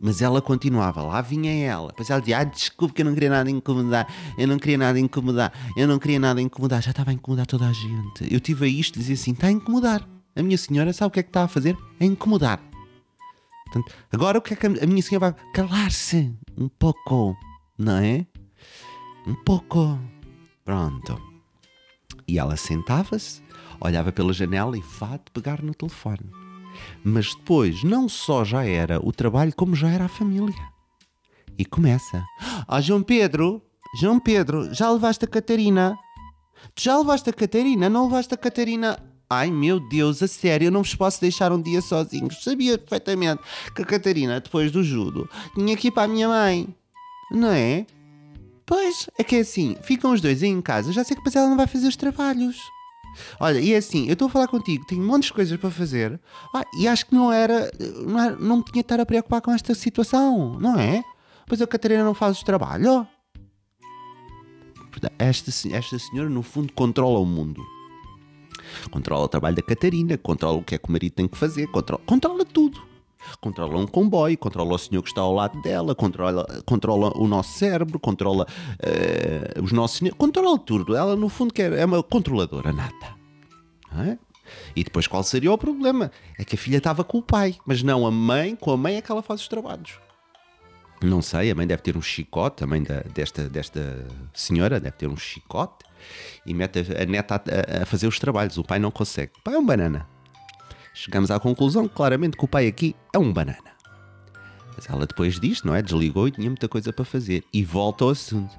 Mas 0.00 0.22
ela 0.22 0.40
continuava, 0.40 1.02
lá 1.02 1.20
vinha 1.20 1.52
ela. 1.52 1.88
Depois 1.88 2.08
ela 2.08 2.18
dizia: 2.18 2.38
ah, 2.38 2.44
desculpe 2.44 2.94
que 2.94 3.02
eu 3.02 3.04
não 3.04 3.12
queria 3.12 3.28
nada 3.28 3.50
incomodar, 3.50 4.10
eu 4.38 4.48
não 4.48 4.58
queria 4.58 4.78
nada 4.78 4.98
incomodar, 4.98 5.52
eu 5.76 5.86
não 5.86 5.98
queria 5.98 6.18
nada 6.18 6.40
incomodar. 6.40 6.82
Já 6.82 6.92
estava 6.92 7.10
a 7.10 7.12
incomodar 7.12 7.46
toda 7.46 7.68
a 7.68 7.72
gente. 7.74 8.26
Eu 8.32 8.40
tive 8.40 8.64
a 8.64 8.68
isto 8.68 8.98
dizer 8.98 9.12
assim: 9.12 9.32
está 9.32 9.48
a 9.48 9.50
incomodar. 9.50 10.08
A 10.34 10.42
minha 10.42 10.56
senhora 10.56 10.94
sabe 10.94 11.08
o 11.08 11.10
que 11.10 11.20
é 11.20 11.22
que 11.22 11.28
está 11.28 11.44
a 11.44 11.48
fazer? 11.48 11.76
É 12.00 12.06
incomodar. 12.06 12.58
Portanto, 13.66 13.94
agora 14.10 14.38
o 14.38 14.40
que 14.40 14.54
é 14.54 14.56
que 14.56 14.66
a 14.66 14.86
minha 14.86 15.02
senhora 15.02 15.32
vai 15.32 15.52
calar-se 15.52 16.34
um 16.56 16.68
pouco, 16.68 17.36
não 17.78 17.98
é? 17.98 18.26
Um 19.26 19.34
pouco. 19.44 19.98
Pronto. 20.64 21.31
E 22.32 22.38
ela 22.38 22.56
sentava-se, 22.56 23.42
olhava 23.78 24.10
pela 24.10 24.32
janela 24.32 24.74
e 24.74 24.80
vá 24.80 25.18
de 25.18 25.30
pegar 25.34 25.62
no 25.62 25.74
telefone. 25.74 26.30
Mas 27.04 27.34
depois, 27.34 27.84
não 27.84 28.08
só 28.08 28.42
já 28.42 28.64
era 28.64 28.98
o 29.06 29.12
trabalho, 29.12 29.54
como 29.54 29.76
já 29.76 29.90
era 29.90 30.06
a 30.06 30.08
família. 30.08 30.64
E 31.58 31.64
começa: 31.66 32.24
Ah, 32.66 32.80
João 32.80 33.02
Pedro, 33.02 33.60
João 34.00 34.18
Pedro, 34.18 34.72
já 34.72 34.90
levaste 34.90 35.26
a 35.26 35.28
Catarina? 35.28 35.94
Tu 36.74 36.84
já 36.84 36.96
levaste 36.96 37.28
a 37.28 37.34
Catarina? 37.34 37.90
Não 37.90 38.04
levaste 38.04 38.32
a 38.32 38.38
Catarina? 38.38 38.98
Ai 39.28 39.50
meu 39.50 39.78
Deus, 39.90 40.22
a 40.22 40.26
sério, 40.26 40.68
eu 40.68 40.72
não 40.72 40.82
vos 40.82 40.94
posso 40.94 41.20
deixar 41.20 41.52
um 41.52 41.60
dia 41.60 41.82
sozinhos. 41.82 42.42
Sabia 42.42 42.78
perfeitamente 42.78 43.42
que 43.76 43.82
a 43.82 43.84
Catarina, 43.84 44.40
depois 44.40 44.72
do 44.72 44.82
judo, 44.82 45.28
tinha 45.54 45.74
ir 45.74 45.90
para 45.90 46.04
a 46.04 46.08
minha 46.08 46.28
mãe. 46.28 46.74
Não 47.30 47.50
é? 47.50 47.84
Pois, 48.72 49.06
é 49.18 49.22
que 49.22 49.36
é 49.36 49.40
assim, 49.40 49.76
ficam 49.82 50.14
os 50.14 50.22
dois 50.22 50.42
aí 50.42 50.48
em 50.48 50.62
casa, 50.62 50.94
já 50.94 51.04
sei 51.04 51.14
que 51.14 51.20
depois 51.20 51.36
ela 51.36 51.46
não 51.46 51.58
vai 51.58 51.66
fazer 51.66 51.86
os 51.86 51.94
trabalhos. 51.94 52.56
Olha, 53.38 53.60
e 53.60 53.74
é 53.74 53.76
assim, 53.76 54.06
eu 54.06 54.14
estou 54.14 54.28
a 54.28 54.30
falar 54.30 54.48
contigo, 54.48 54.86
tenho 54.86 55.02
um 55.02 55.06
monte 55.06 55.24
de 55.24 55.34
coisas 55.34 55.60
para 55.60 55.70
fazer 55.70 56.18
ah, 56.54 56.64
e 56.80 56.88
acho 56.88 57.04
que 57.04 57.14
não 57.14 57.30
era, 57.30 57.70
não 58.06 58.18
era, 58.18 58.36
não 58.36 58.62
tinha 58.62 58.76
de 58.76 58.80
estar 58.80 58.98
a 58.98 59.04
preocupar 59.04 59.42
com 59.42 59.52
esta 59.52 59.74
situação, 59.74 60.58
não 60.58 60.80
é? 60.80 61.04
Pois 61.46 61.60
a 61.60 61.66
Catarina 61.66 62.02
não 62.02 62.14
faz 62.14 62.40
o 62.40 62.44
trabalho. 62.46 63.06
Esta, 65.18 65.50
esta 65.70 65.98
senhora, 65.98 66.30
no 66.30 66.42
fundo, 66.42 66.72
controla 66.72 67.18
o 67.18 67.26
mundo. 67.26 67.62
Controla 68.90 69.26
o 69.26 69.28
trabalho 69.28 69.56
da 69.56 69.62
Catarina, 69.62 70.16
controla 70.16 70.56
o 70.56 70.64
que 70.64 70.76
é 70.76 70.78
que 70.78 70.88
o 70.88 70.92
marido 70.92 71.12
tem 71.12 71.28
que 71.28 71.36
fazer, 71.36 71.66
controla, 71.66 72.02
controla 72.06 72.42
tudo. 72.42 72.91
Controla 73.40 73.78
um 73.78 73.86
comboio, 73.86 74.36
controla 74.38 74.74
o 74.74 74.78
senhor 74.78 75.02
que 75.02 75.08
está 75.08 75.20
ao 75.20 75.34
lado 75.34 75.60
dela, 75.62 75.94
controla, 75.94 76.46
controla 76.64 77.12
o 77.16 77.26
nosso 77.26 77.58
cérebro, 77.58 77.98
controla 77.98 78.46
uh, 78.46 79.62
os 79.62 79.72
nossos. 79.72 80.08
controla 80.16 80.58
tudo. 80.58 80.94
Ela, 80.94 81.16
no 81.16 81.28
fundo, 81.28 81.52
quer, 81.52 81.72
é 81.72 81.84
uma 81.84 82.02
controladora 82.02 82.72
nata. 82.72 83.16
É? 83.98 84.16
E 84.74 84.84
depois 84.84 85.06
qual 85.06 85.22
seria 85.22 85.52
o 85.52 85.58
problema? 85.58 86.10
É 86.38 86.44
que 86.44 86.54
a 86.54 86.58
filha 86.58 86.78
estava 86.78 87.04
com 87.04 87.18
o 87.18 87.22
pai, 87.22 87.56
mas 87.66 87.82
não 87.82 88.06
a 88.06 88.10
mãe, 88.10 88.56
com 88.56 88.70
a 88.70 88.76
mãe 88.76 88.96
é 88.96 89.02
que 89.02 89.10
ela 89.10 89.22
faz 89.22 89.40
os 89.42 89.48
trabalhos. 89.48 89.98
Não 91.02 91.20
sei, 91.20 91.50
a 91.50 91.54
mãe 91.54 91.66
deve 91.66 91.82
ter 91.82 91.96
um 91.96 92.02
chicote, 92.02 92.62
a 92.62 92.66
mãe 92.66 92.82
da, 92.82 93.00
desta, 93.00 93.48
desta 93.48 94.06
senhora 94.32 94.78
deve 94.78 94.96
ter 94.96 95.08
um 95.08 95.16
chicote 95.16 95.84
e 96.46 96.54
mete 96.54 96.78
a, 96.78 97.02
a 97.02 97.06
neta 97.06 97.34
a, 97.34 97.82
a, 97.82 97.86
fazer 97.86 98.06
os 98.06 98.18
trabalhos. 98.18 98.56
O 98.56 98.64
pai 98.64 98.78
não 98.78 98.90
consegue. 98.90 99.32
O 99.38 99.42
pai 99.42 99.54
é 99.54 99.58
um 99.58 99.66
banana. 99.66 100.08
Chegamos 100.94 101.30
à 101.30 101.40
conclusão, 101.40 101.88
claramente, 101.88 102.36
que 102.36 102.44
o 102.44 102.48
pai 102.48 102.66
aqui 102.66 102.94
é 103.12 103.18
um 103.18 103.32
banana. 103.32 103.72
Mas 104.76 104.88
ela 104.88 105.06
depois 105.06 105.38
disto, 105.38 105.66
não 105.66 105.74
é? 105.74 105.82
Desligou 105.82 106.28
e 106.28 106.30
tinha 106.30 106.48
muita 106.48 106.68
coisa 106.68 106.92
para 106.92 107.04
fazer. 107.04 107.44
E 107.52 107.64
volta 107.64 108.04
ao 108.04 108.10
assunto. 108.10 108.54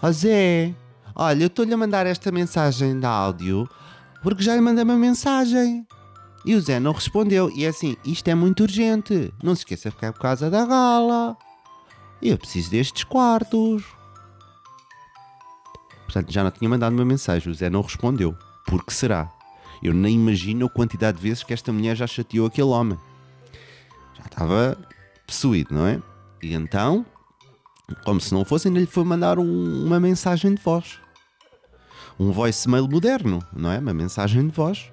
Oh 0.00 0.12
Zé, 0.12 0.74
olha, 1.14 1.42
eu 1.42 1.48
estou-lhe 1.48 1.74
a 1.74 1.76
mandar 1.76 2.06
esta 2.06 2.30
mensagem 2.30 2.98
de 3.00 3.06
áudio 3.06 3.68
porque 4.22 4.42
já 4.42 4.54
lhe 4.54 4.60
mandei 4.60 4.84
uma 4.84 4.96
mensagem. 4.96 5.86
E 6.44 6.54
o 6.54 6.60
Zé 6.60 6.78
não 6.80 6.92
respondeu. 6.92 7.50
E 7.50 7.64
é 7.64 7.68
assim, 7.68 7.96
isto 8.04 8.28
é 8.28 8.34
muito 8.34 8.62
urgente. 8.62 9.32
Não 9.42 9.54
se 9.54 9.62
esqueça 9.62 9.90
que 9.90 10.04
é 10.04 10.12
por 10.12 10.20
causa 10.20 10.48
da 10.48 10.64
gala. 10.64 11.36
Eu 12.22 12.38
preciso 12.38 12.70
destes 12.70 13.04
quartos. 13.04 13.84
Portanto, 16.04 16.32
já 16.32 16.42
não 16.42 16.50
tinha 16.50 16.68
mandado 16.68 16.92
uma 16.94 17.04
mensagem. 17.04 17.52
O 17.52 17.54
Zé 17.54 17.68
não 17.68 17.82
respondeu. 17.82 18.36
Por 18.66 18.84
que 18.84 18.92
será? 18.92 19.30
Eu 19.82 19.94
nem 19.94 20.14
imagino 20.14 20.66
a 20.66 20.70
quantidade 20.70 21.18
de 21.18 21.22
vezes 21.22 21.42
que 21.42 21.52
esta 21.52 21.72
mulher 21.72 21.96
já 21.96 22.06
chateou 22.06 22.46
aquele 22.46 22.68
homem. 22.68 22.98
Já 24.16 24.24
estava 24.24 24.78
possuído, 25.26 25.74
não 25.74 25.86
é? 25.86 26.02
E 26.42 26.54
então, 26.54 27.04
como 28.04 28.20
se 28.20 28.32
não 28.34 28.44
fosse, 28.44 28.68
ainda 28.68 28.80
lhe 28.80 28.86
foi 28.86 29.04
mandar 29.04 29.38
um- 29.38 29.86
uma 29.86 30.00
mensagem 30.00 30.54
de 30.54 30.62
voz. 30.62 30.98
Um 32.18 32.32
voicemail 32.32 32.88
moderno, 32.88 33.40
não 33.52 33.70
é? 33.70 33.78
Uma 33.78 33.94
mensagem 33.94 34.46
de 34.48 34.52
voz 34.54 34.90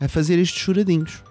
a 0.00 0.06
fazer 0.08 0.38
estes 0.38 0.60
choradinhos. 0.62 1.22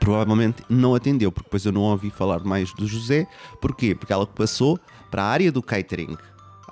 Provavelmente 0.00 0.62
não 0.68 0.94
atendeu, 0.94 1.32
porque 1.32 1.46
depois 1.48 1.64
eu 1.64 1.72
não 1.72 1.82
ouvi 1.82 2.10
falar 2.10 2.40
mais 2.44 2.72
do 2.74 2.86
José. 2.86 3.26
Porquê? 3.60 3.94
Porque 3.94 4.12
ela 4.12 4.26
passou 4.26 4.78
para 5.10 5.22
a 5.22 5.26
área 5.26 5.50
do 5.50 5.62
catering. 5.62 6.16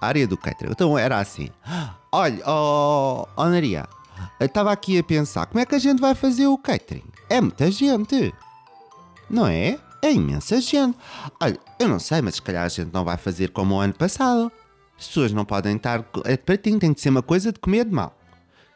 A 0.00 0.06
área 0.06 0.26
do 0.26 0.36
catering. 0.36 0.72
Então 0.72 0.96
era 0.96 1.18
assim: 1.18 1.48
Olha, 2.12 2.42
oh, 2.46 3.26
oh 3.36 3.44
Maria, 3.44 3.86
estava 4.40 4.72
aqui 4.72 4.98
a 4.98 5.02
pensar, 5.02 5.46
como 5.46 5.60
é 5.60 5.66
que 5.66 5.74
a 5.74 5.78
gente 5.78 6.00
vai 6.00 6.14
fazer 6.14 6.46
o 6.46 6.58
catering? 6.58 7.04
É 7.28 7.40
muita 7.40 7.70
gente, 7.70 8.32
não 9.28 9.46
é? 9.46 9.78
É 10.02 10.12
imensa 10.12 10.60
gente. 10.60 10.98
Olha, 11.40 11.58
eu 11.78 11.88
não 11.88 11.98
sei, 11.98 12.20
mas 12.20 12.34
se 12.34 12.42
calhar 12.42 12.64
a 12.64 12.68
gente 12.68 12.92
não 12.92 13.04
vai 13.04 13.16
fazer 13.16 13.50
como 13.50 13.74
o 13.74 13.80
ano 13.80 13.94
passado. 13.94 14.52
As 14.98 15.06
pessoas 15.06 15.32
não 15.32 15.44
podem 15.44 15.76
estar. 15.76 16.04
É 16.24 16.36
pratinho, 16.36 16.78
tem 16.78 16.92
que 16.92 17.00
ser 17.00 17.08
uma 17.08 17.22
coisa 17.22 17.50
de 17.50 17.58
comer 17.58 17.86
de 17.86 17.92
mal. 17.92 18.14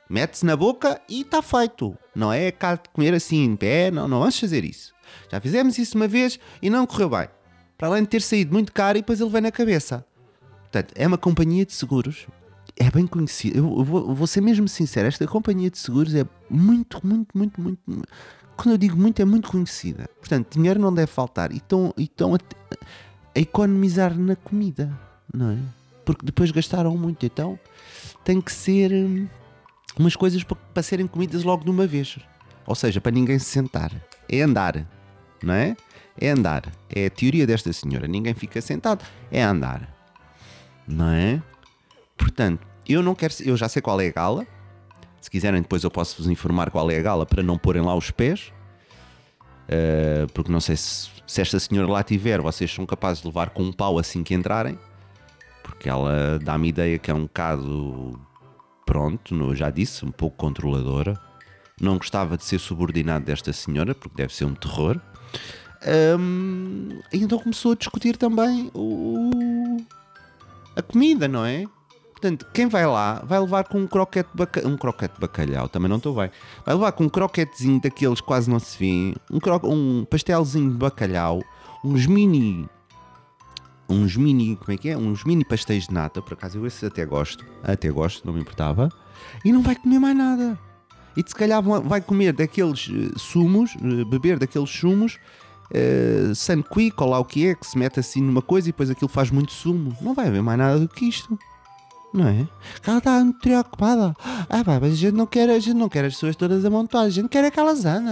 Mete-se 0.08 0.46
na 0.46 0.56
boca 0.56 1.00
e 1.06 1.20
está 1.20 1.42
feito. 1.42 1.94
Não 2.14 2.32
é 2.32 2.50
cá 2.50 2.76
de 2.76 2.88
comer 2.94 3.12
assim 3.12 3.44
em 3.44 3.56
pé, 3.56 3.90
não, 3.90 4.08
não 4.08 4.20
vamos 4.20 4.40
fazer 4.40 4.64
isso. 4.64 4.94
Já 5.30 5.38
fizemos 5.38 5.76
isso 5.76 5.96
uma 5.96 6.08
vez 6.08 6.40
e 6.62 6.70
não 6.70 6.86
correu 6.86 7.10
bem. 7.10 7.28
Para 7.76 7.88
além 7.88 8.02
de 8.04 8.08
ter 8.08 8.22
saído 8.22 8.52
muito 8.52 8.72
caro 8.72 8.96
e 8.96 9.02
depois 9.02 9.20
ele 9.20 9.30
vem 9.30 9.42
na 9.42 9.52
cabeça. 9.52 10.04
Portanto, 10.62 10.94
é 10.96 11.06
uma 11.06 11.18
companhia 11.18 11.66
de 11.66 11.74
seguros. 11.74 12.26
É 12.76 12.90
bem 12.90 13.06
conhecida. 13.06 13.58
Eu, 13.58 13.78
eu 13.78 13.84
vou, 13.84 14.08
eu 14.08 14.14
vou 14.14 14.26
ser 14.26 14.40
mesmo 14.40 14.68
sincero, 14.68 15.08
esta 15.08 15.26
companhia 15.26 15.70
de 15.70 15.78
seguros 15.78 16.14
é 16.14 16.24
muito, 16.48 17.04
muito, 17.06 17.36
muito, 17.36 17.60
muito. 17.60 17.80
Quando 18.56 18.72
eu 18.72 18.78
digo 18.78 18.96
muito, 18.96 19.20
é 19.22 19.24
muito 19.24 19.48
conhecida. 19.50 20.08
Portanto, 20.18 20.54
dinheiro 20.54 20.80
não 20.80 20.92
deve 20.92 21.06
faltar. 21.06 21.52
E 21.52 21.58
estão, 21.58 21.94
e 21.96 22.04
estão 22.04 22.34
a, 22.34 22.38
a 23.36 23.38
economizar 23.38 24.18
na 24.18 24.34
comida, 24.34 24.92
não 25.32 25.52
é? 25.52 25.58
Porque 26.04 26.26
depois 26.26 26.50
gastaram 26.50 26.96
muito. 26.96 27.24
Então, 27.24 27.58
tem 28.24 28.40
que 28.40 28.52
ser 28.52 28.92
hum, 28.92 29.28
umas 29.96 30.16
coisas 30.16 30.42
para, 30.42 30.56
para 30.56 30.82
serem 30.82 31.06
comidas 31.06 31.44
logo 31.44 31.64
de 31.64 31.70
uma 31.70 31.86
vez. 31.86 32.18
Ou 32.66 32.74
seja, 32.74 33.00
para 33.00 33.12
ninguém 33.12 33.38
se 33.38 33.46
sentar. 33.46 33.92
É 34.28 34.42
andar, 34.42 34.86
não 35.42 35.54
é? 35.54 35.76
É 36.20 36.30
andar. 36.30 36.70
É 36.90 37.06
a 37.06 37.10
teoria 37.10 37.46
desta 37.46 37.72
senhora. 37.72 38.08
Ninguém 38.08 38.34
fica 38.34 38.60
sentado. 38.60 39.04
É 39.30 39.42
andar. 39.42 39.88
Não 40.86 41.10
é? 41.10 41.42
Portanto, 42.18 42.66
eu 42.86 43.02
não 43.02 43.14
quero. 43.14 43.32
Eu 43.44 43.56
já 43.56 43.68
sei 43.68 43.80
qual 43.80 43.98
é 44.00 44.08
a 44.08 44.12
gala. 44.12 44.46
Se 45.20 45.30
quiserem, 45.30 45.62
depois 45.62 45.82
eu 45.84 45.90
posso 45.90 46.16
vos 46.18 46.28
informar 46.30 46.70
qual 46.70 46.90
é 46.90 46.98
a 46.98 47.02
gala 47.02 47.24
para 47.24 47.42
não 47.42 47.56
porem 47.56 47.82
lá 47.82 47.94
os 47.94 48.10
pés. 48.10 48.52
Uh, 49.68 50.30
porque 50.32 50.50
não 50.50 50.60
sei 50.60 50.76
se, 50.76 51.08
se 51.26 51.40
esta 51.40 51.58
senhora 51.60 51.90
lá 51.90 52.02
tiver, 52.02 52.40
vocês 52.40 52.72
são 52.72 52.86
capazes 52.86 53.20
de 53.22 53.28
levar 53.28 53.50
com 53.50 53.62
um 53.62 53.72
pau 53.72 53.98
assim 53.98 54.22
que 54.22 54.34
entrarem. 54.34 54.78
Porque 55.62 55.88
ela 55.88 56.38
dá-me 56.42 56.68
ideia 56.68 56.98
que 56.98 57.10
é 57.10 57.14
um 57.14 57.22
bocado. 57.22 58.18
Pronto, 58.86 59.34
no- 59.34 59.54
já 59.54 59.70
disse, 59.70 60.04
um 60.04 60.10
pouco 60.10 60.36
controladora. 60.36 61.20
Não 61.80 61.96
gostava 61.98 62.36
de 62.36 62.44
ser 62.44 62.58
subordinado 62.58 63.24
desta 63.26 63.52
senhora, 63.52 63.94
porque 63.94 64.16
deve 64.16 64.34
ser 64.34 64.44
um 64.46 64.54
terror. 64.54 64.98
E 67.12 67.22
então 67.22 67.38
começou 67.38 67.72
a 67.72 67.74
discutir 67.76 68.16
também 68.16 68.70
o, 68.74 69.76
a 70.74 70.82
comida, 70.82 71.28
não 71.28 71.44
é? 71.44 71.64
Portanto, 72.20 72.46
quem 72.52 72.66
vai 72.66 72.84
lá 72.84 73.22
vai 73.24 73.38
levar 73.38 73.62
com 73.64 73.78
um 73.78 73.86
croquete 73.86 74.28
bacalhau. 74.34 74.70
Um 74.72 74.76
croquete 74.76 75.14
bacalhau, 75.20 75.68
também 75.68 75.88
não 75.88 75.98
estou 75.98 76.14
bem. 76.16 76.30
Vai 76.66 76.74
levar 76.74 76.90
com 76.92 77.04
um 77.04 77.08
croquetezinho 77.08 77.80
daqueles 77.80 78.20
que 78.20 78.26
quase 78.26 78.50
não 78.50 78.58
se 78.58 78.76
vê, 78.76 79.14
um, 79.30 79.38
cro- 79.38 79.60
um 79.64 80.04
pastelzinho 80.04 80.68
de 80.72 80.76
bacalhau, 80.76 81.40
uns 81.84 82.06
mini. 82.06 82.68
Uns 83.88 84.16
mini. 84.16 84.56
Como 84.56 84.72
é 84.72 84.76
que 84.76 84.88
é? 84.88 84.96
Uns 84.96 85.22
mini 85.22 85.44
pastéis 85.44 85.86
de 85.86 85.94
nata, 85.94 86.20
por 86.20 86.32
acaso 86.32 86.58
eu 86.58 86.66
esses 86.66 86.82
até 86.82 87.06
gosto. 87.06 87.44
Até 87.62 87.88
gosto, 87.88 88.26
não 88.26 88.34
me 88.34 88.40
importava. 88.40 88.88
E 89.44 89.52
não 89.52 89.62
vai 89.62 89.76
comer 89.76 90.00
mais 90.00 90.16
nada. 90.16 90.58
E 91.16 91.20
se 91.24 91.34
calhar 91.34 91.62
va- 91.62 91.78
vai 91.80 92.00
comer 92.00 92.32
daqueles 92.32 92.90
eh, 92.92 93.12
sumos, 93.16 93.76
eh, 93.76 94.04
beber 94.04 94.38
daqueles 94.40 94.70
sumos, 94.70 95.18
uh, 95.72 96.34
Sunquick 96.34 97.00
ou 97.02 97.10
lá 97.10 97.18
o 97.18 97.24
que 97.24 97.46
é, 97.46 97.54
que 97.54 97.66
se 97.66 97.78
mete 97.78 97.98
assim 98.00 98.20
numa 98.20 98.42
coisa 98.42 98.68
e 98.68 98.72
depois 98.72 98.90
aquilo 98.90 99.08
faz 99.08 99.30
muito 99.30 99.52
sumo. 99.52 99.96
Não 100.00 100.14
vai 100.14 100.26
haver 100.28 100.42
mais 100.42 100.58
nada 100.58 100.78
do 100.80 100.88
que 100.88 101.04
isto. 101.08 101.38
Não 102.12 102.26
é? 102.26 102.48
Ela 102.86 102.98
está 102.98 103.22
muito 103.22 103.38
preocupada. 103.40 104.14
Ah, 104.48 104.64
pá, 104.64 104.78
mas 104.80 104.92
a 104.92 104.96
gente 104.96 105.14
não 105.14 105.26
quer, 105.26 105.48
a 105.50 105.58
gente 105.58 105.74
não 105.76 105.88
quer 105.88 106.04
as 106.06 106.14
pessoas 106.14 106.36
todas 106.36 106.64
amontoadas, 106.64 107.12
a 107.12 107.14
gente 107.14 107.28
quer 107.28 107.44
é 107.44 107.50
que 107.50 107.60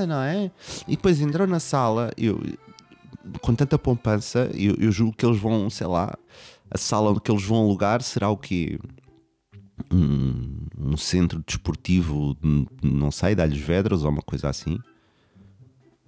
não 0.07 0.21
é? 0.23 0.51
E 0.87 0.97
depois 0.97 1.21
entrou 1.21 1.47
na 1.47 1.59
sala, 1.59 2.13
eu, 2.17 2.39
com 3.41 3.55
tanta 3.55 3.79
poupança, 3.79 4.51
eu, 4.55 4.75
eu 4.79 4.93
julgo 4.93 5.17
que 5.17 5.25
eles 5.25 5.41
vão, 5.41 5.71
sei 5.71 5.87
lá, 5.87 6.15
a 6.71 6.77
sala 6.77 7.19
que 7.19 7.31
eles 7.31 7.43
vão 7.45 7.59
alugar 7.65 8.03
será 8.03 8.29
o 8.29 8.37
quê? 8.37 8.79
Um, 9.93 10.67
um 10.79 10.97
centro 10.97 11.43
desportivo, 11.47 12.37
de- 12.43 12.67
não 12.83 13.11
sei, 13.11 13.35
de 13.35 13.43
Alhos 13.43 13.59
Vedras 13.61 14.03
ou 14.05 14.11
uma 14.11 14.23
coisa 14.23 14.49
assim. 14.49 14.79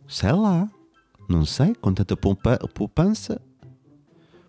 Sei 0.07 0.33
lá, 0.33 0.69
não 1.29 1.45
sei, 1.45 1.75
com 1.75 1.93
tanta 1.93 2.17
poupa- 2.17 2.59
poupança. 2.75 3.41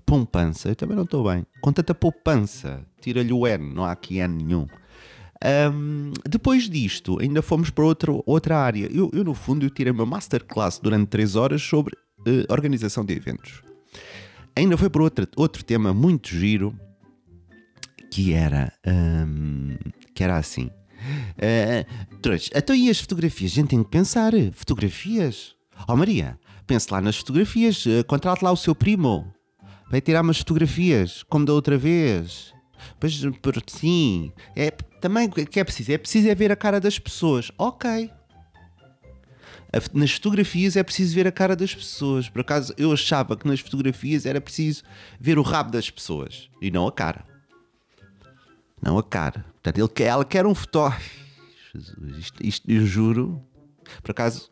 Poupança, 0.09 0.69
eu 0.69 0.75
também 0.75 0.95
não 0.95 1.03
estou 1.03 1.23
bem. 1.29 1.45
Com 1.61 1.71
tanta 1.71 1.93
poupança, 1.93 2.83
tira-lhe 2.99 3.31
o 3.31 3.45
N, 3.45 3.73
não 3.73 3.85
há 3.85 3.91
aqui 3.91 4.17
N 4.17 4.43
nenhum. 4.43 4.65
Ahm, 5.41 6.11
depois 6.27 6.67
disto, 6.67 7.19
ainda 7.21 7.41
fomos 7.43 7.69
para 7.69 7.85
outro, 7.85 8.23
outra 8.25 8.57
área. 8.57 8.89
Eu, 8.91 9.11
eu, 9.13 9.23
no 9.23 9.33
fundo, 9.35 9.65
eu 9.65 9.69
tirei 9.69 9.93
uma 9.93 10.05
masterclass 10.07 10.79
durante 10.79 11.07
3 11.09 11.35
horas 11.35 11.61
sobre 11.61 11.95
eh, 12.25 12.45
organização 12.49 13.05
de 13.05 13.13
eventos. 13.13 13.61
Ainda 14.55 14.75
foi 14.77 14.89
para 14.89 15.03
outro, 15.03 15.27
outro 15.37 15.63
tema 15.63 15.93
muito 15.93 16.29
giro, 16.29 16.77
que 18.11 18.33
era, 18.33 18.73
ahm, 18.85 19.77
que 20.15 20.23
era 20.23 20.37
assim. 20.37 20.69
Trouxe, 22.21 22.49
então 22.53 22.75
e 22.75 22.89
as 22.89 22.99
fotografias? 22.99 23.51
A 23.51 23.55
gente 23.55 23.69
tem 23.69 23.83
que 23.83 23.89
pensar. 23.89 24.33
Fotografias? 24.53 25.55
Oh 25.87 25.95
Maria, 25.95 26.37
pense 26.67 26.91
lá 26.91 26.99
nas 26.99 27.15
fotografias. 27.17 27.85
eh, 27.87 28.03
Contrate 28.03 28.43
lá 28.43 28.51
o 28.51 28.57
seu 28.57 28.73
primo. 28.75 29.31
Vai 29.89 30.01
tirar 30.01 30.21
umas 30.21 30.37
fotografias, 30.37 31.23
como 31.23 31.45
da 31.45 31.53
outra 31.53 31.77
vez. 31.77 32.53
Pois, 32.99 33.19
sim. 33.67 34.31
É, 34.55 34.71
também 34.71 35.27
o 35.27 35.31
que 35.31 35.59
é 35.59 35.63
preciso? 35.63 35.91
É 35.91 35.97
preciso 35.97 36.29
é 36.29 36.35
ver 36.35 36.51
a 36.51 36.55
cara 36.55 36.79
das 36.79 36.99
pessoas. 36.99 37.51
Ok. 37.57 38.11
Nas 39.93 40.11
fotografias 40.11 40.75
é 40.75 40.83
preciso 40.83 41.13
ver 41.13 41.27
a 41.27 41.31
cara 41.31 41.55
das 41.55 41.73
pessoas. 41.73 42.27
Por 42.27 42.41
acaso 42.41 42.73
eu 42.77 42.91
achava 42.91 43.37
que 43.37 43.47
nas 43.47 43.59
fotografias 43.59 44.25
era 44.25 44.41
preciso 44.41 44.83
ver 45.19 45.37
o 45.37 45.43
rabo 45.43 45.71
das 45.71 45.89
pessoas 45.89 46.49
e 46.61 46.71
não 46.71 46.87
a 46.87 46.91
cara. 46.91 47.23
Não 48.81 48.97
a 48.97 49.03
cara. 49.03 49.45
Portanto, 49.61 49.77
ele, 49.77 50.07
ela 50.07 50.25
quer 50.25 50.45
um 50.45 50.55
fotógrafo. 50.55 51.19
Isto, 52.17 52.45
isto 52.45 52.71
eu 52.71 52.85
juro. 52.85 53.43
Por 54.01 54.11
acaso, 54.11 54.49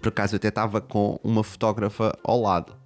por 0.00 0.08
acaso 0.08 0.34
eu 0.34 0.36
até 0.36 0.48
estava 0.48 0.80
com 0.80 1.18
uma 1.22 1.42
fotógrafa 1.42 2.16
ao 2.24 2.40
lado, 2.40 2.76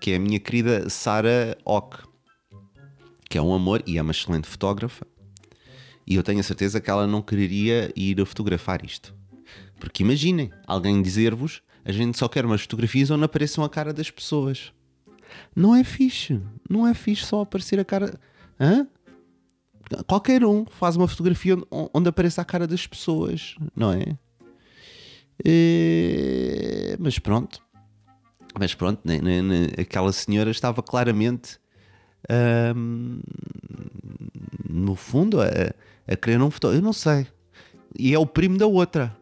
que 0.00 0.12
é 0.12 0.16
a 0.16 0.18
minha 0.18 0.40
querida 0.40 0.88
Sara 0.88 1.56
Ock, 1.64 1.98
que 3.28 3.36
é 3.36 3.42
um 3.42 3.54
amor 3.54 3.82
e 3.86 3.98
é 3.98 4.02
uma 4.02 4.12
excelente 4.12 4.48
fotógrafa. 4.48 5.06
E 6.06 6.16
eu 6.16 6.22
tenho 6.22 6.40
a 6.40 6.42
certeza 6.42 6.80
que 6.80 6.90
ela 6.90 7.06
não 7.06 7.22
quereria 7.22 7.92
ir 7.94 8.20
a 8.20 8.26
fotografar 8.26 8.84
isto. 8.84 9.14
Porque 9.78 10.02
imaginem, 10.02 10.50
alguém 10.66 11.00
dizer-vos, 11.00 11.62
a 11.84 11.92
gente 11.92 12.18
só 12.18 12.28
quer 12.28 12.44
umas 12.44 12.62
fotografias 12.62 13.10
onde 13.10 13.24
apareçam 13.24 13.62
a 13.62 13.68
cara 13.68 13.92
das 13.92 14.10
pessoas. 14.10 14.72
Não 15.54 15.76
é 15.76 15.84
fixe. 15.84 16.40
Não 16.68 16.86
é 16.86 16.94
fixe 16.94 17.26
só 17.26 17.42
aparecer 17.42 17.78
a 17.78 17.84
cara. 17.84 18.18
Hã? 18.58 18.86
Qualquer 20.06 20.44
um 20.44 20.64
faz 20.66 20.96
uma 20.96 21.06
fotografia 21.06 21.54
onde, 21.54 21.66
onde 21.94 22.08
apareça 22.08 22.42
a 22.42 22.44
cara 22.44 22.66
das 22.66 22.86
pessoas, 22.86 23.54
não 23.76 23.92
é? 23.92 24.16
Eh, 25.44 26.96
mas 26.98 27.18
pronto. 27.18 27.60
Mas 28.58 28.74
pronto, 28.74 29.00
né, 29.04 29.20
né, 29.20 29.40
né, 29.42 29.66
aquela 29.78 30.12
senhora 30.12 30.50
estava 30.50 30.82
claramente 30.82 31.58
no 34.68 34.94
fundo 34.94 35.40
a, 35.40 35.46
a 36.06 36.16
querer 36.16 36.40
um 36.40 36.50
fotógrafo. 36.50 36.80
Eu 36.80 36.84
não 36.84 36.92
sei. 36.92 37.26
E 37.98 38.14
é 38.14 38.18
o 38.18 38.26
primo 38.26 38.56
da 38.58 38.66
outra. 38.66 39.16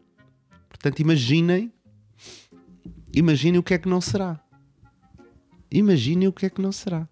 Portanto, 0.68 1.00
imaginem. 1.00 1.72
Imaginem 3.14 3.58
o 3.58 3.62
que 3.62 3.74
é 3.74 3.78
que 3.78 3.88
não 3.88 4.00
será. 4.00 4.38
Imaginem 5.70 6.28
o 6.28 6.32
que 6.32 6.46
é 6.46 6.50
que 6.50 6.60
não 6.60 6.72
será. 6.72 7.08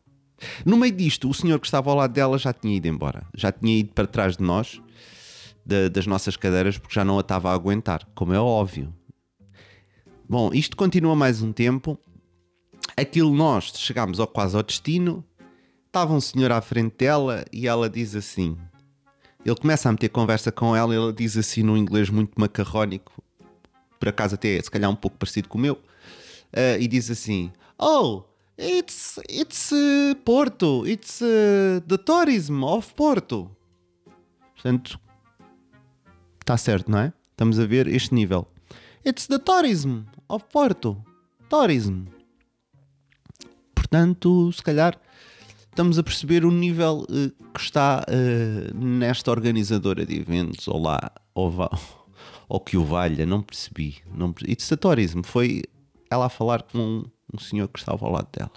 No 0.64 0.76
meio 0.76 0.92
disto, 0.92 1.28
o 1.28 1.34
senhor 1.34 1.58
que 1.58 1.66
estava 1.66 1.90
ao 1.90 1.96
lado 1.96 2.12
dela 2.12 2.36
já 2.38 2.52
tinha 2.52 2.76
ido 2.76 2.86
embora. 2.88 3.26
Já 3.34 3.50
tinha 3.50 3.78
ido 3.78 3.92
para 3.94 4.06
trás 4.06 4.36
de 4.36 4.42
nós, 4.42 4.80
da- 5.64 5.88
das 5.88 6.06
nossas 6.06 6.36
cadeiras, 6.36 6.76
porque 6.78 6.94
já 6.94 7.04
não 7.04 7.16
a 7.16 7.20
estava 7.22 7.50
a 7.50 7.54
aguentar, 7.54 8.06
como 8.14 8.34
é 8.34 8.38
óbvio. 8.38 8.92
Bom, 10.28 10.52
isto 10.52 10.76
continua 10.76 11.14
mais 11.14 11.40
um 11.40 11.52
tempo. 11.52 11.96
Aquilo 12.96 13.32
nós 13.32 13.66
chegámos 13.76 14.18
ao, 14.18 14.26
quase 14.26 14.56
ao 14.56 14.62
destino. 14.62 15.24
Estava 15.86 16.12
um 16.12 16.20
senhor 16.20 16.50
à 16.50 16.60
frente 16.60 16.96
dela 16.96 17.44
e 17.52 17.68
ela 17.68 17.88
diz 17.88 18.16
assim: 18.16 18.58
ele 19.44 19.54
começa 19.54 19.88
a 19.88 19.92
meter 19.92 20.08
conversa 20.08 20.50
com 20.50 20.74
ela, 20.74 20.92
ele 20.92 21.12
diz 21.12 21.36
assim 21.36 21.62
num 21.62 21.76
inglês 21.76 22.10
muito 22.10 22.32
macarrónico, 22.40 23.22
por 24.00 24.08
acaso 24.08 24.34
até 24.34 24.60
se 24.60 24.68
calhar 24.68 24.90
um 24.90 24.96
pouco 24.96 25.16
parecido 25.16 25.48
com 25.48 25.58
o 25.58 25.60
meu, 25.60 25.74
uh, 25.74 26.80
e 26.80 26.88
diz 26.88 27.08
assim: 27.08 27.52
Oh, 27.78 28.24
it's, 28.58 29.20
it's 29.30 29.70
uh, 29.70 30.16
Porto, 30.24 30.84
it's 30.88 31.20
uh, 31.20 31.80
the 31.86 31.98
tourism 31.98 32.64
of 32.64 32.92
Porto. 32.94 33.48
Portanto, 34.54 34.98
está 36.40 36.56
certo, 36.56 36.90
não 36.90 36.98
é? 36.98 37.12
Estamos 37.30 37.60
a 37.60 37.64
ver 37.66 37.86
este 37.86 38.12
nível. 38.12 38.48
It's 39.06 39.28
the 39.28 39.38
tourism 39.38 40.00
of 40.28 40.46
Porto. 40.52 41.00
Tourism. 41.48 42.06
Portanto, 43.72 44.50
se 44.52 44.60
calhar 44.60 45.00
estamos 45.70 45.96
a 45.96 46.02
perceber 46.02 46.44
o 46.44 46.50
nível 46.50 47.06
uh, 47.08 47.30
que 47.54 47.60
está 47.60 48.04
uh, 48.08 48.76
nesta 48.76 49.30
organizadora 49.30 50.04
de 50.04 50.18
eventos, 50.18 50.66
ou 50.66 50.82
lá, 50.82 51.12
ou, 51.32 51.54
ou 52.48 52.58
que 52.58 52.76
o 52.76 52.84
valha, 52.84 53.24
não 53.24 53.42
percebi. 53.42 53.98
Não 54.12 54.32
percebi. 54.32 54.54
It's 54.54 54.68
the 54.68 54.76
tourism. 54.76 55.22
Foi 55.22 55.62
ela 56.10 56.26
a 56.26 56.28
falar 56.28 56.64
com 56.64 56.76
um, 56.76 57.04
um 57.32 57.38
senhor 57.38 57.68
que 57.68 57.78
estava 57.78 58.04
ao 58.04 58.10
lado 58.10 58.28
dela. 58.36 58.50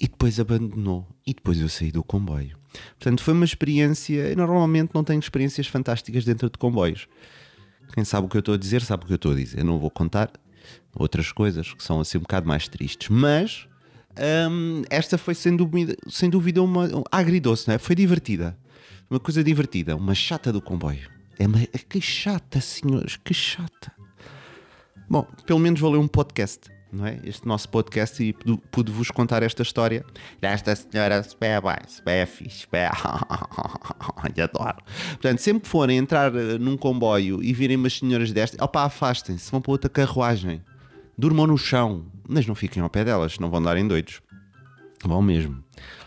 E 0.00 0.08
depois 0.08 0.40
abandonou. 0.40 1.06
E 1.24 1.32
depois 1.32 1.60
eu 1.60 1.68
saí 1.68 1.92
do 1.92 2.02
comboio. 2.02 2.58
Portanto, 2.98 3.22
foi 3.22 3.34
uma 3.34 3.44
experiência. 3.44 4.30
Eu 4.30 4.36
normalmente 4.36 4.90
não 4.92 5.04
tenho 5.04 5.20
experiências 5.20 5.68
fantásticas 5.68 6.24
dentro 6.24 6.50
de 6.50 6.58
comboios. 6.58 7.06
Quem 7.92 8.04
sabe 8.04 8.26
o 8.26 8.30
que 8.30 8.36
eu 8.36 8.40
estou 8.40 8.54
a 8.54 8.58
dizer, 8.58 8.82
sabe 8.82 9.04
o 9.04 9.06
que 9.06 9.12
eu 9.12 9.16
estou 9.16 9.32
a 9.32 9.34
dizer. 9.36 9.60
Eu 9.60 9.64
não 9.64 9.78
vou 9.78 9.90
contar 9.90 10.30
outras 10.94 11.30
coisas 11.32 11.72
que 11.72 11.82
são 11.82 12.00
assim 12.00 12.18
um 12.18 12.22
bocado 12.22 12.46
mais 12.46 12.68
tristes. 12.68 13.08
Mas 13.08 13.66
hum, 14.50 14.82
esta 14.90 15.18
foi 15.18 15.34
sem 15.34 15.56
dúvida, 15.56 15.96
sem 16.08 16.28
dúvida 16.30 16.62
uma. 16.62 16.84
Um, 16.86 17.04
agridoce, 17.10 17.68
não 17.68 17.74
é? 17.74 17.78
Foi 17.78 17.94
divertida. 17.94 18.56
Uma 19.10 19.20
coisa 19.20 19.44
divertida. 19.44 19.96
Uma 19.96 20.14
chata 20.14 20.52
do 20.52 20.60
comboio. 20.60 21.08
É 21.38 21.46
uma, 21.46 21.58
que 21.88 22.00
chata, 22.00 22.60
senhores, 22.60 23.16
que 23.16 23.34
chata. 23.34 23.92
Bom, 25.08 25.26
pelo 25.46 25.58
menos 25.58 25.80
valeu 25.80 26.00
um 26.00 26.08
podcast, 26.08 26.70
não 26.94 27.06
é? 27.06 27.18
Este 27.24 27.46
nosso 27.46 27.68
podcast 27.68 28.22
e 28.22 28.32
pude-vos 28.70 29.10
contar 29.10 29.42
esta 29.42 29.62
história 29.62 30.04
desta 30.40 30.74
senhora 30.74 31.22
super 31.22 31.60
bem, 31.60 31.76
super 31.88 32.26
fixe, 32.26 32.60
super... 32.60 32.90
adoro. 34.42 34.76
Portanto, 35.10 35.38
sempre 35.38 35.62
que 35.62 35.68
forem 35.68 35.98
entrar 35.98 36.34
eh, 36.34 36.58
num 36.58 36.76
comboio 36.76 37.42
e 37.42 37.52
virem 37.52 37.76
umas 37.76 37.98
senhoras 37.98 38.32
destas, 38.32 38.60
opá, 38.60 38.84
afastem-se, 38.84 39.50
vão 39.50 39.60
para 39.60 39.72
outra 39.72 39.90
carruagem. 39.90 40.62
Durmam 41.16 41.46
no 41.46 41.56
chão, 41.56 42.06
mas 42.28 42.46
não 42.46 42.54
fiquem 42.54 42.82
ao 42.82 42.90
pé 42.90 43.04
delas, 43.04 43.38
não 43.38 43.50
vão 43.50 43.62
darem 43.62 43.86
doidos. 43.86 44.20
Vão 45.04 45.20
mesmo. 45.20 45.62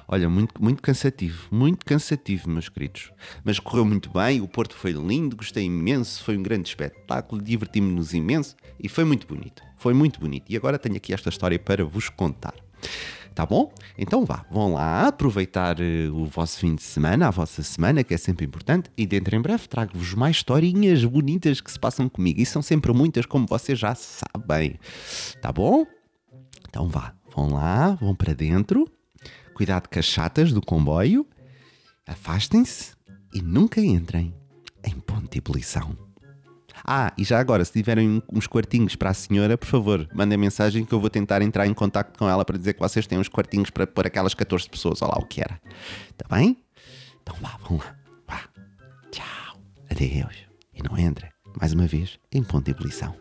Olha, 0.07 0.29
muito, 0.29 0.61
muito 0.61 0.81
cansativo, 0.81 1.47
muito 1.51 1.85
cansativo, 1.85 2.49
meus 2.49 2.69
queridos. 2.69 3.11
Mas 3.43 3.59
correu 3.59 3.85
muito 3.85 4.09
bem, 4.09 4.41
o 4.41 4.47
Porto 4.47 4.75
foi 4.75 4.91
lindo, 4.91 5.35
gostei 5.35 5.65
imenso, 5.65 6.23
foi 6.23 6.37
um 6.37 6.41
grande 6.41 6.69
espetáculo, 6.69 7.41
divertimos-nos 7.41 8.13
imenso 8.13 8.55
e 8.79 8.87
foi 8.87 9.03
muito 9.03 9.27
bonito. 9.27 9.61
Foi 9.75 9.93
muito 9.93 10.19
bonito. 10.19 10.45
E 10.49 10.55
agora 10.55 10.79
tenho 10.79 10.95
aqui 10.95 11.13
esta 11.13 11.29
história 11.29 11.59
para 11.59 11.83
vos 11.85 12.09
contar. 12.09 12.53
Tá 13.35 13.45
bom? 13.45 13.71
Então 13.95 14.25
vá, 14.25 14.45
vão 14.49 14.73
lá 14.73 15.09
aproveitar 15.09 15.77
uh, 15.79 16.15
o 16.15 16.25
vosso 16.25 16.57
fim 16.57 16.73
de 16.73 16.81
semana, 16.81 17.27
a 17.27 17.29
vossa 17.29 17.61
semana, 17.61 18.03
que 18.03 18.11
é 18.11 18.17
sempre 18.17 18.47
importante, 18.47 18.89
e 18.97 19.05
dentro 19.05 19.35
em 19.35 19.41
breve 19.41 19.67
trago-vos 19.67 20.15
mais 20.15 20.37
historinhas 20.37 21.05
bonitas 21.05 21.61
que 21.61 21.71
se 21.71 21.79
passam 21.79 22.09
comigo. 22.09 22.41
E 22.41 22.45
são 22.47 22.63
sempre 22.63 22.91
muitas, 22.93 23.27
como 23.27 23.45
vocês 23.45 23.77
já 23.77 23.93
sabem. 23.93 24.79
Tá 25.39 25.51
bom? 25.51 25.85
Então 26.67 26.87
vá, 26.87 27.13
vão 27.37 27.53
lá, 27.53 27.95
vão 27.95 28.15
para 28.15 28.33
dentro 28.33 28.85
Cuidado 29.57 29.89
com 29.89 29.97
as 29.97 30.05
chatas 30.05 30.53
do 30.53 30.61
comboio. 30.61 31.25
Afastem-se 32.05 32.93
e 33.33 33.41
nunca 33.41 33.81
entrem 33.81 34.31
em 34.83 34.99
ponto 34.99 35.31
de 35.31 35.39
ebulição. 35.39 35.97
Ah, 36.85 37.11
e 37.17 37.23
já 37.23 37.39
agora, 37.39 37.65
se 37.65 37.71
tiverem 37.71 38.21
uns 38.31 38.45
quartinhos 38.45 38.95
para 38.95 39.09
a 39.09 39.15
senhora, 39.15 39.57
por 39.57 39.65
favor, 39.65 40.07
mandem 40.13 40.37
mensagem 40.37 40.85
que 40.85 40.93
eu 40.93 40.99
vou 40.99 41.09
tentar 41.09 41.41
entrar 41.41 41.65
em 41.65 41.73
contato 41.73 42.15
com 42.19 42.29
ela 42.29 42.45
para 42.45 42.55
dizer 42.55 42.73
que 42.73 42.79
vocês 42.79 43.07
têm 43.07 43.17
uns 43.17 43.29
quartinhos 43.29 43.71
para 43.71 43.87
pôr 43.87 44.05
aquelas 44.05 44.35
14 44.35 44.69
pessoas, 44.69 45.01
ou 45.01 45.07
lá 45.07 45.17
o 45.17 45.25
que 45.25 45.41
era. 45.41 45.59
Está 46.11 46.27
bem? 46.35 46.63
Então 47.23 47.35
vá, 47.41 47.57
vamos 47.67 47.83
lá. 47.83 47.95
Vá. 48.27 48.41
Tchau. 49.09 49.59
Adeus. 49.89 50.35
E 50.71 50.83
não 50.83 50.95
entrem, 50.99 51.31
mais 51.59 51.73
uma 51.73 51.87
vez, 51.87 52.19
em 52.31 52.43
ponto 52.43 52.65
de 52.65 52.71
ebulição. 52.71 53.15